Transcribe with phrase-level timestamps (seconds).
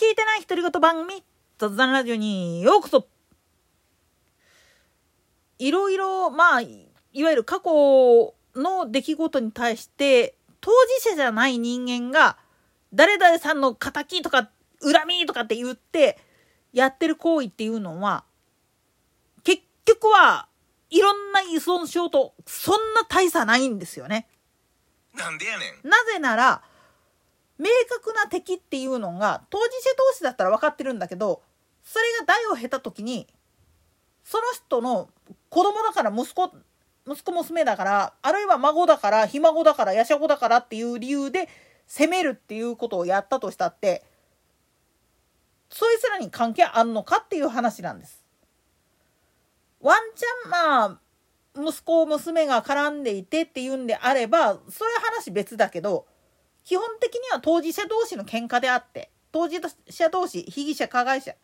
[0.00, 1.22] 聞いてない独り言番組、
[1.58, 3.06] 雑談ラジオにようこそ
[5.58, 6.88] いろいろ、まあ、い
[7.22, 10.70] わゆる過去の出来事に対して、当
[11.02, 12.38] 事者じゃない人間が、
[12.94, 14.48] 誰々さんの仇とか、
[14.80, 16.18] 恨みとかって言って、
[16.72, 18.24] やってる行為っていうのは、
[19.44, 20.48] 結局は
[20.88, 24.30] いろんな依存症とそんな大差ないんですよね。
[25.14, 25.86] なんでやねん。
[25.86, 26.62] なぜなら、
[28.24, 31.42] な敵っていうのが当事者同士だったら分かってるんだけど、
[31.82, 33.26] それが代を経た時に、
[34.24, 35.10] その人の
[35.48, 36.52] 子供だから息子、
[37.06, 41.48] 息子娘だから、あるいは孫だから、ひ孫だから、やしゃ子だからっていう理由で
[41.86, 44.04] 責めるっていうことをやったとしたって、
[45.70, 48.24] そいつらに関係あんのかっていう話なんです。
[49.80, 51.00] ワンチャンまあ、
[51.56, 56.06] 息子、娘が絡んでいてっていうんであれば、それは話別だけど、
[56.64, 61.34] 基本的には当事者同士の喧嘩であって、当事者同士、被疑者、加害者、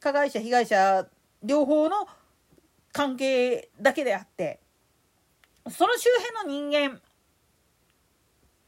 [0.00, 1.06] 加害者、被害者、
[1.42, 2.08] 両方の
[2.92, 4.60] 関係だけであって、
[5.70, 6.08] その周
[6.44, 7.00] 辺の人間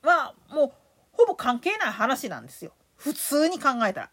[0.02, 0.72] はもう
[1.12, 2.72] ほぼ関係ない話なんですよ。
[2.96, 4.10] 普通に考えたら。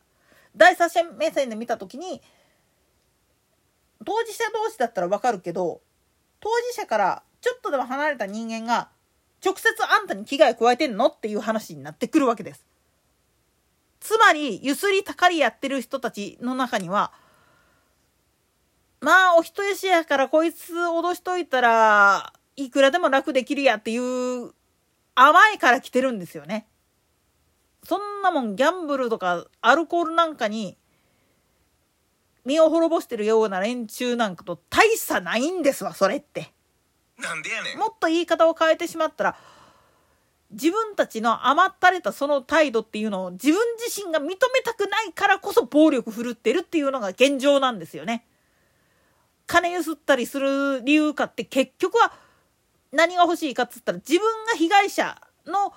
[0.56, 2.22] 第三者目線で見た時に
[4.06, 5.82] 当事者同士だったらわかるけど
[6.40, 8.90] 当事者からちょっとでも離れた人間が
[9.44, 11.08] 直接あんたに危害加えてんの？
[11.08, 12.66] っていう話になってくるわけです。
[14.00, 17.12] つまり、ゆすりたかりやってる人たちの中には、
[19.00, 24.52] まあ、お人よしやからこいつ脅しといたらいくらでも楽できるやっていう
[25.16, 26.68] 甘いから来てるんですよね。
[27.84, 30.78] そんなもんギャンブルとかアルコールなんかに
[32.46, 36.52] 身を滅ぼしてるような連中なんかと大差ないんですわ、それって。
[37.22, 37.76] なんでやね。
[37.76, 39.38] もっと言い方を変えてしまったら、
[40.52, 48.26] 自分たちの甘ったれたその態度っていうのを自分自身が認めたくないからこそ暴力振るってるっていうのが現状なんですよね。
[49.48, 52.14] 金ゆすったりする理由かって結局は
[52.92, 55.74] 何が欲しいかっつったら自分が被害者の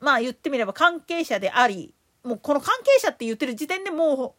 [0.00, 1.94] まあ言ってみれば関係者であり
[2.24, 4.32] もうこの関係者って言ってる時点でもう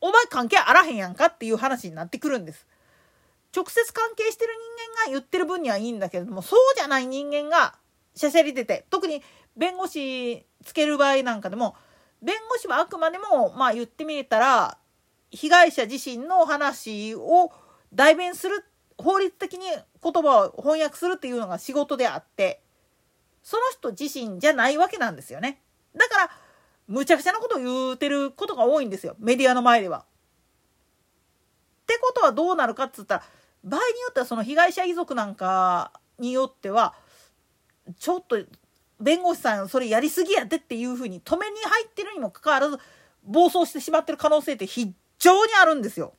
[0.00, 2.66] お前関係あらへんやんかっていう話になってくるんです。
[3.56, 4.52] 直接関係してる
[5.06, 7.74] 人間が言ってる分にはいいんだけれどもそうじゃない人間が
[8.14, 9.22] しゃしゃり出て特に
[9.56, 11.74] 弁護士つける場合なんかでも
[12.22, 14.76] 弁護士はあくまでもまあ言ってみれたら
[15.30, 17.50] 被害者自身の話を
[17.94, 18.64] 代弁する
[18.98, 22.62] 法律的に言葉を翻訳するっていうのが仕事であって
[23.42, 25.60] その人自身じゃないわけなんですよね。
[25.94, 26.30] だから
[26.88, 30.00] むちゃくちゃなことを言うてることが多いんですよメディアの前では。
[30.00, 30.04] っ
[31.86, 33.22] てことはどうなるかっつったら
[33.66, 36.94] 場合によってはその被害者遺族なんかによっては
[37.98, 38.38] ちょっと
[39.00, 42.78] 弁護士さんそれやりすぎやでっていうふうに止めに入ってるにもかかわらず
[43.24, 46.14] 暴走してしまってる可能性って非常にあるんですよ。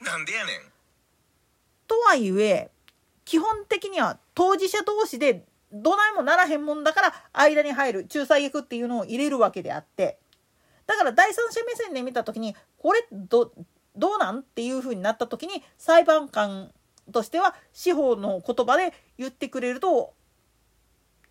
[0.00, 0.56] なんでやねん。
[1.86, 2.70] とはいえ
[3.24, 10.18] 基本的には当事者同士でどないもならへんもんだから間に入る仲裁役っていうのを入れるわけであって
[10.86, 13.52] だから第三者目線で見た時にこれど
[13.96, 14.40] どうなん？
[14.40, 16.70] っていうふうになった時に裁判官
[17.12, 20.14] としては司法の言葉で言ってくれると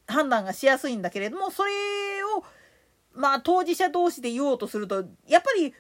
[0.07, 1.71] 判断がしやすいんだけれどもそれ
[2.37, 2.43] を
[3.13, 5.73] まあ当事者同士で言おうとするとやっぱり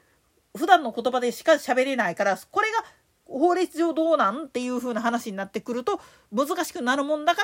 [0.57, 2.83] 普段の言葉でしか喋れないからこれが
[3.25, 4.45] 法律上どうなん？
[4.45, 7.41] っていう風な話になってくると難しくなるもんだか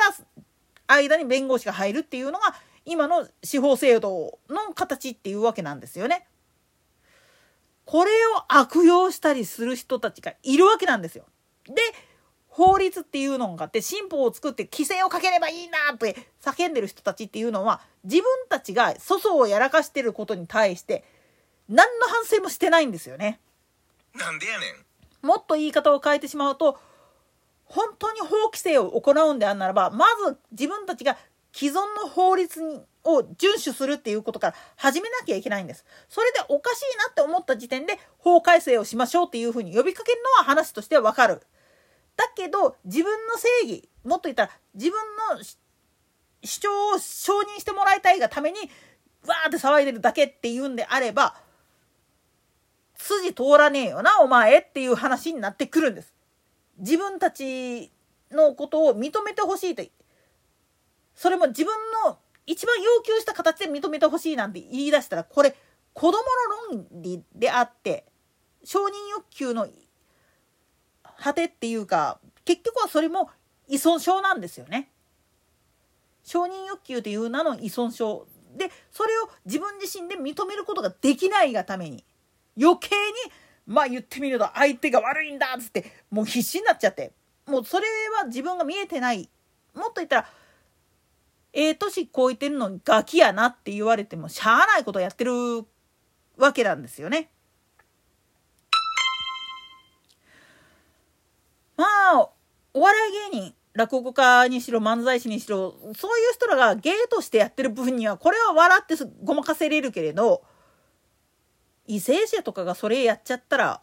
[0.88, 2.56] ら間に弁護士が入るっていうのが
[2.86, 6.26] 今の司法制度の形っていうわけなんですよね。
[7.88, 11.24] これを悪用したりする人たちがいるわけなんですよ。
[11.66, 11.76] で
[12.50, 21.06] 法律っていうのがあって新法を作って規制をかければいいなって叫んでる人たちっていうのは自分たちが粗相をやらかしてることに対して
[21.70, 23.40] 何の反省もしてないんですよね。
[24.16, 24.66] なんでやね
[25.24, 25.26] ん。
[25.26, 26.78] もっと言い方を変えてしまうと
[27.64, 31.18] 本当に法規制を行うんであるならばまず自分たちが
[31.52, 35.86] 既存の法律にを遵守するっていうことから始めなきゃいけないんです。
[36.10, 41.42] それでおかしいなって思った時点で法改正をしましょうっていうふうに呼びかけるのは話としてはわかる。
[42.18, 45.00] だけど自分の正義もっと言ったら自分
[45.38, 45.44] の
[46.44, 48.60] 主張を承認してもらいたいがために
[49.26, 51.36] わーって騒いでるだけっていうんであれば
[52.98, 56.14] 筋通らねえよな、お前っていう話になってくるんです。
[56.80, 57.92] 自分たち
[58.32, 59.84] のことを認めてほしいと。
[61.18, 61.74] それも自分
[62.06, 65.54] の一番要求した形で認めてほしいなんて言い出したら、これ、
[65.94, 66.20] 子供
[66.72, 68.06] の論理であって、
[68.64, 69.68] 承認欲求の
[71.20, 73.32] 果てっていうか、結局はそれも
[73.68, 74.90] 依存症なんですよね。
[76.24, 82.04] 承認欲求という名の依存症でそれを自分自身で認めることができないがために
[82.62, 83.32] 余計に
[83.66, 87.14] まあ言ってみると相手が悪いんだっつってもう必死になっちゃって
[87.46, 87.86] もうそれ
[88.20, 89.30] は自分が見えてない
[89.74, 90.30] もっと言ったら
[91.54, 95.34] ええ年超えてるのにガキやなって言われてもしゃあないことやってる
[96.38, 97.32] わけなんですよね。
[101.76, 102.30] まあ
[102.74, 110.44] お笑い芸人落語家にしろ漫才師にしろそういう人らが芸としてやってる分にはこれは笑ってごまかせれるけれど
[111.88, 113.82] 為政者とかがそれやっちゃったら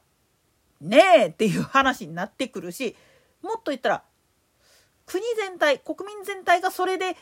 [0.81, 2.96] ねえっていう話になってくるし
[3.40, 4.02] もっと言ったら
[5.06, 7.16] 国全体国民全体がそれで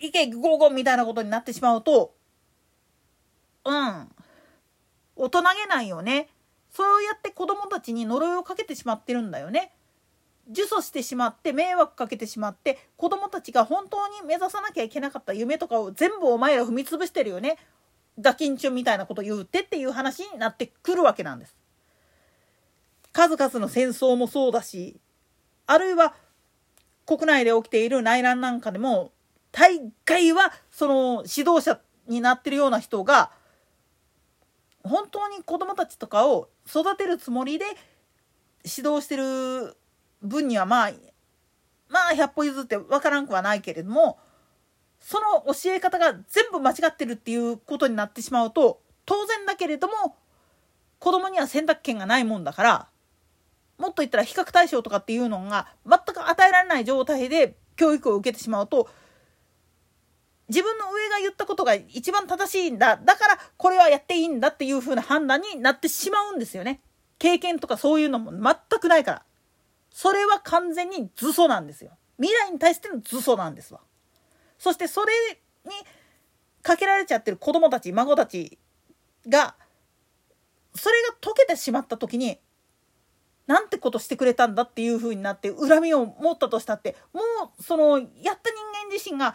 [0.00, 2.14] 意見ゴーゴーみたいなことになってしまうと
[3.64, 4.08] うん
[5.16, 6.28] 大人げないよね
[6.70, 9.72] そうやって子供たちに呪いをかけてしまってるんだよね。
[10.52, 17.56] 呪詛してしまって迷惑かけてしまって子供たちが本当に目指さなきゃいけなかった夢とかを全部お前ら踏み潰してるよね
[18.20, 21.56] ガキンチョンみたいなこと言うてっていう話になってくるわけなんです。
[23.12, 25.00] 数々の戦争もそうだし
[25.66, 26.14] あるいは
[27.06, 29.12] 国内で起きている内乱なんかでも
[29.52, 33.30] 大概はその指導者になってるような人が
[34.82, 37.64] 本当に子供たちとかを育てるつもりで
[38.64, 39.76] 指導してる
[40.22, 40.92] 分にはまあ
[41.88, 44.18] まあ100歩譲って分からんくはないけれども
[45.00, 50.16] その教え方が全部間違ってるっていうことになってしまうと当然だけれども
[50.98, 52.88] 子供には選択権がないもんだから
[53.78, 58.90] もっと言ったら比較対象とかっていうのが全く与えられない状態で教育を受けてしまうと
[60.50, 66.80] 自分の上が言ったことが一番正しいんだだからこれはやっていいんだっていう風な判断になってしまうんですよね。
[67.18, 69.22] 経験とかそういうのも全くないから。
[69.92, 71.92] それは完全に図訴なんですよ。
[72.18, 73.80] 未来に対しての図訴なんですわ。
[74.58, 75.12] そしてそれ
[75.64, 75.70] に
[76.62, 78.58] かけられちゃってる子供たち孫たち
[79.28, 79.54] が
[80.74, 82.38] それが解けてしまった時に
[83.46, 87.20] なんてことしてくれたんだっていう風になって恨みを持ったとしたっても
[87.58, 88.32] うそのやった人
[88.86, 89.34] 間自身が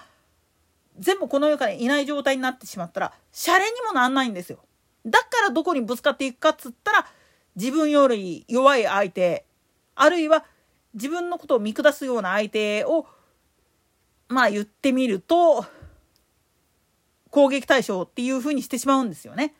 [1.00, 4.60] 全部この世からいない状態になってしまったらシャレにもなんないんですよ。
[5.06, 7.08] だからどこにぶつかっていくかっつったら
[7.56, 9.46] 自分より弱い相手
[9.96, 10.46] あるいは
[10.94, 13.06] 自分のことを見下すような相手を
[14.28, 15.66] まあ言ってみると
[17.30, 19.54] 攻撃対象っていうふうにしてしまうんですよね。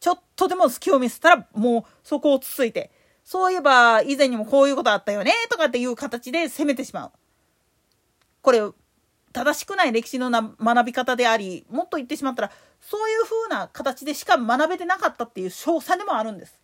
[0.00, 2.90] ちょっとでも隙を見せたらもうそこをつついて
[3.24, 7.12] そういえば以前にもこういうことあったよねとかっていう形で攻めてしまう。
[8.42, 8.60] これ
[9.32, 16.58] 正しくない歴史のな学び方でありもっと言ってしまったらそういうふうな形でしか学べてなかったっていう証左でもあるんです。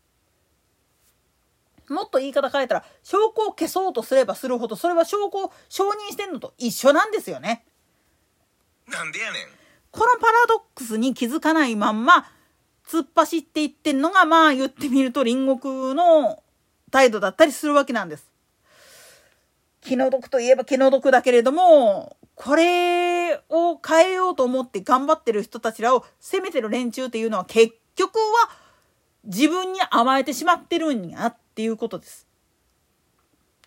[1.88, 7.64] もっと言い方変えたら証拠を消そうとすればするほどそれは証拠を承認してんのと一緒なんですよね。
[8.88, 9.42] なんでやねん
[9.90, 12.30] このパラドックスに気づかないまんま
[12.86, 16.42] 突っ走っていってんのがまあ言ってみると隣国の
[16.90, 18.30] 態度だったりするわけなんです。
[19.80, 28.48] 気の毒といえば気の毒だけれどもこれを変えようと思って頑張ってる人たちらを責めてる連中っていうのは結局は
[29.24, 32.28] 自分に甘えてしまってるんやっていうことです。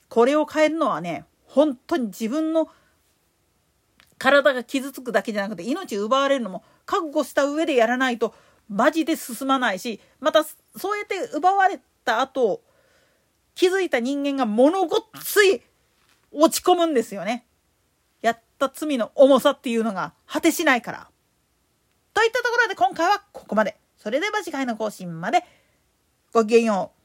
[0.07, 2.69] これを変えるのはね本当に自分の
[4.17, 8.33] 体が傷つくだけじゃなくて命奪われるのも覚悟した上でやらないと
[8.69, 12.61] マジで進まないしまたそうやって奪われた後
[13.53, 15.61] 気づいた人間が物ごっつい
[16.31, 17.45] 落ち込むんですよね。
[18.65, 21.07] った罪の重さっていうのが果てしないから。
[22.13, 23.77] といったところで今回はここまで。
[23.97, 25.43] それでは次回の更新まで
[26.33, 27.00] ごきげんよう。